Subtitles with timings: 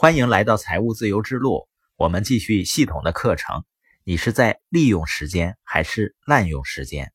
[0.00, 3.64] 欢迎来到财务自由之路，我们继续系统的课程。
[4.04, 7.12] 你是在利用时间还是滥用时间？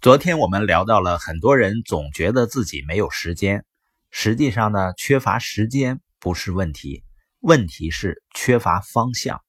[0.00, 3.64] 昨天我们聊到了，很多人总觉得自己没有时间，
[4.10, 7.04] 实际上呢，缺乏时间不是问题，
[7.38, 9.40] 问题是缺乏方向。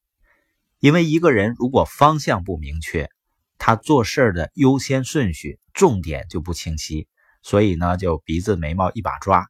[0.77, 3.09] 因为一个人如果方向不明确，
[3.57, 7.07] 他做事儿的优先顺序、重点就不清晰，
[7.41, 9.47] 所以呢，就鼻子眉毛一把抓。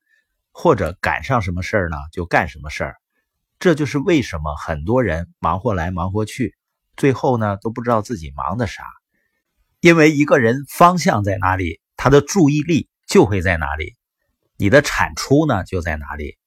[0.55, 2.95] 或者赶上什么事儿呢，就干什么事儿。
[3.59, 6.55] 这就是为什么很多人忙活来忙活去，
[6.95, 8.83] 最后呢都不知道自己忙的啥。
[9.79, 13.95] 因为一个人方向在哪里，他的注意力就会在哪里，
[14.57, 16.37] 你的产出呢就在哪里。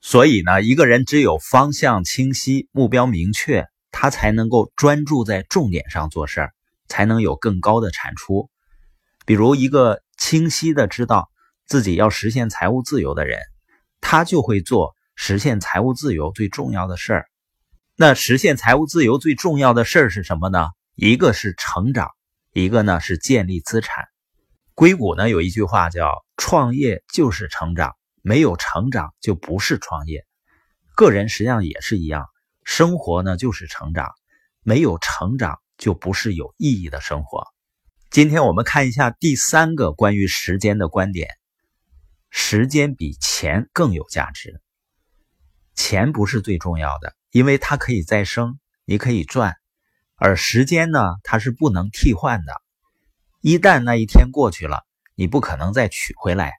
[0.00, 6.52] 所以呢，一个人只有方向清晰、目标明确，他才能够专注在重点上做事儿，
[6.86, 8.48] 才能有更高的产出。
[9.26, 11.28] 比如一个清晰的知道。
[11.72, 13.40] 自己要实现财务自由的人，
[14.02, 17.26] 他就会做实现财务自由最重要的事儿。
[17.96, 20.68] 那实现财务自由最重要的事儿是什么呢？
[20.96, 22.10] 一个是成长，
[22.52, 24.04] 一个呢是建立资产。
[24.74, 30.26] 硅谷呢有一句话叫“创业就是成长，没有成长就不是创业”。
[30.94, 32.26] 个人实际上也是一样，
[32.64, 34.10] 生活呢就是成长，
[34.62, 37.46] 没有成长就不是有意义的生活。
[38.10, 41.30] 今天我们看一下第三个关于时间的观点。
[42.34, 44.62] 时间比钱更有价值，
[45.74, 49.52] 钱不是最重要的，因为它可以再生，你可以赚；
[50.16, 52.54] 而时间呢，它是不能替换的。
[53.42, 54.80] 一旦那一天过去了，
[55.14, 56.54] 你不可能再取回来。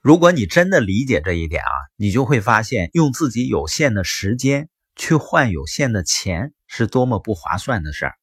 [0.00, 8.14] 如果你真的理解这一点啊，你就会发现，用自己有限的时间去换有限的钱，是多么不划算的事儿。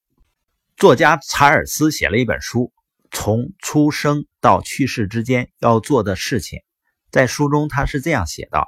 [0.78, 2.72] 作家查尔斯写了一本书，
[3.12, 6.62] 从出生到去世之间要做的事情。
[7.10, 8.68] 在书中，他是这样写道：“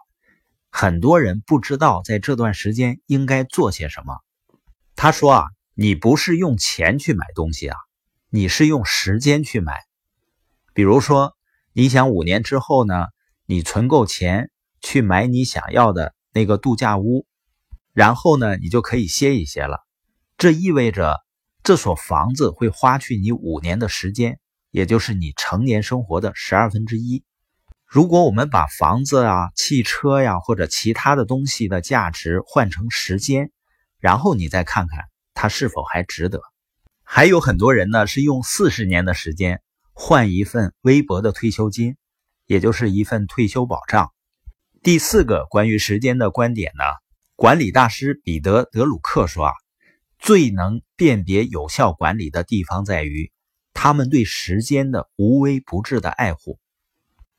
[0.71, 4.17] 很多人不知道在这段时间应该做些什么。”
[4.95, 7.77] 他说：“啊，你不是用钱去买东西啊，
[8.29, 9.81] 你是用时间去买。
[10.73, 11.36] 比如说，
[11.73, 13.08] 你想五年之后呢，
[13.45, 17.25] 你存够钱去买你想要的那个度假屋，
[17.93, 19.80] 然后呢，你就可以歇一歇了。
[20.37, 21.17] 这意味着
[21.64, 24.39] 这所房子会花去你五年的时间，
[24.71, 27.23] 也就是你成年生活的十二分之一。”
[27.89, 33.50] 如果我们把房子啊、汽车呀或者其他的东西的价值换成时间，
[33.98, 36.39] 然后你再看看它是否还值得。
[37.04, 41.95] 还有很多人呢是用四十年的时间换一份微薄的退休金，
[42.45, 44.11] 也就是一份退休保障。
[44.83, 46.83] 第四个关于时间的观点呢，
[47.36, 49.54] 管理大师彼得·德鲁克说啊，
[50.20, 53.32] 最能辨别有效管理的地方在于
[53.73, 56.60] 他们对时间的无微不至的爱护。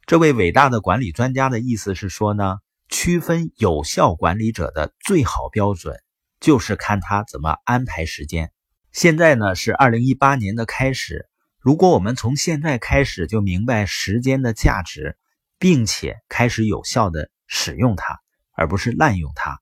[0.06, 5.97] 这位伟大的管理专家的意思是说呢，区分有效管理者的最好标准，
[6.41, 8.50] 就是看他怎么安排时间。
[8.91, 11.28] 现在呢是二零一八年的开始，
[11.61, 15.16] 如果我们从现在开始就明白时间的价值，
[15.61, 18.19] 并且开始有效的使用它，
[18.53, 19.61] 而不是滥用它，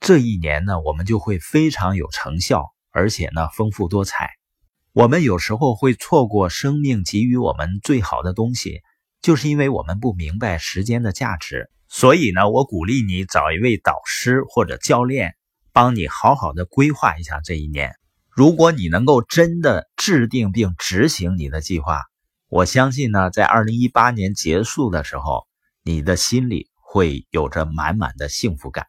[0.00, 4.30] 这一年呢我们就会非常有成效，而且呢丰富多彩。
[4.92, 8.80] 我们有时候会错过生命给予我们最好的东西。
[9.24, 15.34] 就是因为我们不明白时间的价值，所以呢，我鼓励你找一位导师或者教练，
[15.72, 17.94] 帮你好好的规划一下这一年。
[18.28, 22.02] 如果你能够真的制定并执行你的计划，
[22.50, 25.46] 我相信呢，在二零一八年结束的时候，
[25.82, 28.84] 你的心里会有着满满的幸福感。